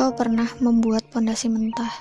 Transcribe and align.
Kau 0.00 0.16
pernah 0.16 0.48
membuat 0.64 1.04
pondasi 1.12 1.52
mentah. 1.52 1.92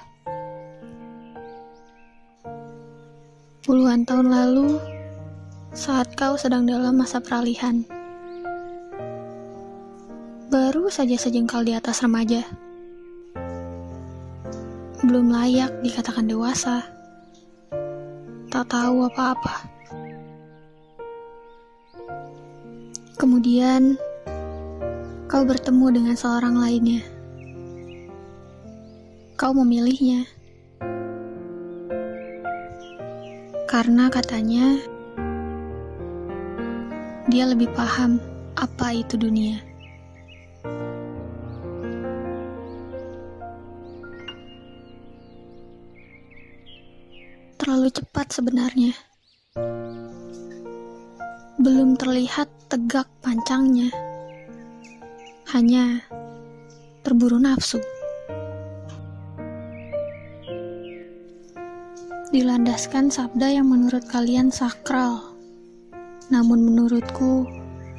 Puluhan 3.68 4.08
tahun 4.08 4.32
lalu, 4.32 4.80
saat 5.76 6.16
kau 6.16 6.40
sedang 6.40 6.64
dalam 6.64 6.96
masa 6.96 7.20
peralihan, 7.20 7.84
baru 10.48 10.88
saja 10.88 11.20
sejengkal 11.20 11.68
di 11.68 11.76
atas 11.76 12.00
remaja, 12.00 12.48
belum 15.04 15.36
layak 15.36 15.84
dikatakan 15.84 16.24
dewasa, 16.24 16.80
tak 18.48 18.64
tahu 18.72 19.12
apa-apa. 19.12 19.68
Kemudian, 23.20 24.00
kau 25.28 25.44
bertemu 25.44 26.00
dengan 26.00 26.16
seorang 26.16 26.56
lainnya. 26.56 27.19
Kau 29.40 29.56
memilihnya 29.56 30.28
karena 33.72 34.12
katanya 34.12 34.76
dia 37.32 37.48
lebih 37.48 37.72
paham 37.72 38.20
apa 38.60 38.92
itu 39.00 39.16
dunia. 39.16 39.64
Terlalu 47.56 47.96
cepat 47.96 48.36
sebenarnya. 48.36 48.92
Belum 51.64 51.96
terlihat 51.96 52.52
tegak 52.68 53.08
pancangnya. 53.24 53.88
Hanya 55.56 56.04
terburu 57.08 57.40
nafsu. 57.40 57.80
Dilandaskan 62.30 63.10
sabda 63.10 63.58
yang 63.58 63.74
menurut 63.74 64.06
kalian 64.06 64.54
sakral, 64.54 65.34
namun 66.30 66.62
menurutku 66.62 67.50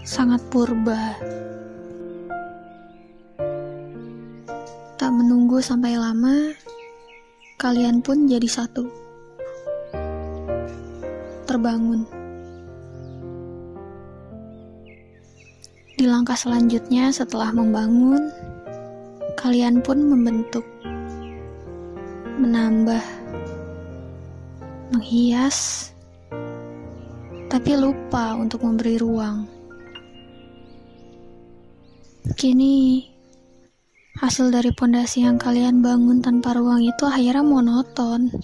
sangat 0.07 0.39
purba. 0.55 1.19
Tak 4.95 5.11
menunggu 5.11 5.59
sampai 5.59 5.99
lama, 5.99 6.55
kalian 7.59 7.99
pun 7.99 8.31
jadi 8.31 8.47
satu. 8.47 8.87
Terbangun. 11.51 12.07
Di 15.99 16.07
langkah 16.07 16.39
selanjutnya 16.39 17.11
setelah 17.11 17.51
membangun, 17.51 18.31
kalian 19.35 19.83
pun 19.83 20.07
membentuk, 20.07 20.63
menambah, 22.39 23.20
menghias, 24.91 25.91
tapi 27.47 27.79
lupa 27.79 28.35
untuk 28.35 28.67
memberi 28.67 28.99
ruang. 28.99 29.47
Kini, 32.35 33.07
hasil 34.19 34.51
dari 34.51 34.75
pondasi 34.75 35.23
yang 35.23 35.39
kalian 35.39 35.79
bangun 35.79 36.19
tanpa 36.19 36.59
ruang 36.59 36.83
itu 36.83 37.07
akhirnya 37.07 37.47
monoton. 37.47 38.35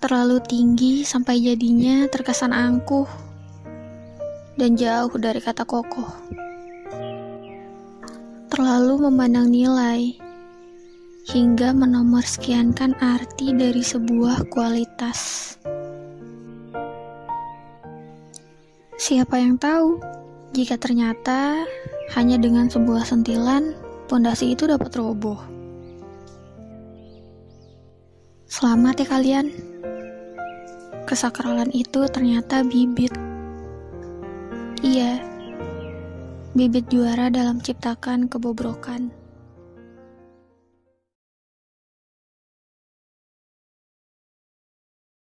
Terlalu 0.00 0.40
tinggi 0.46 1.04
sampai 1.04 1.42
jadinya 1.44 2.08
terkesan 2.08 2.56
angkuh 2.56 3.06
dan 4.56 4.78
jauh 4.78 5.12
dari 5.18 5.42
kata 5.42 5.66
kokoh. 5.68 6.08
Terlalu 8.48 9.10
memandang 9.10 9.52
nilai 9.52 10.29
hingga 11.30 11.70
menomorsekiankan 11.70 12.98
arti 12.98 13.54
dari 13.54 13.86
sebuah 13.86 14.50
kualitas. 14.50 15.54
Siapa 18.98 19.38
yang 19.38 19.54
tahu 19.54 20.02
jika 20.50 20.74
ternyata 20.74 21.62
hanya 22.18 22.34
dengan 22.34 22.66
sebuah 22.66 23.06
sentilan 23.06 23.78
pondasi 24.10 24.58
itu 24.58 24.66
dapat 24.66 24.90
roboh. 24.98 25.38
Selamat 28.50 28.98
ya 28.98 29.06
kalian. 29.06 29.46
Kesakralan 31.06 31.70
itu 31.70 32.10
ternyata 32.10 32.66
bibit. 32.66 33.14
Iya, 34.82 35.22
bibit 36.58 36.90
juara 36.90 37.30
dalam 37.30 37.62
ciptakan 37.62 38.26
kebobrokan. 38.26 39.14